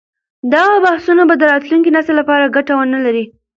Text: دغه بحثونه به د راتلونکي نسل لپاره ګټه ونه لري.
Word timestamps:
دغه 0.53 0.75
بحثونه 0.85 1.23
به 1.29 1.35
د 1.37 1.43
راتلونکي 1.51 1.89
نسل 1.95 2.13
لپاره 2.21 2.53
ګټه 2.55 2.73
ونه 2.75 2.99
لري. 3.05 3.25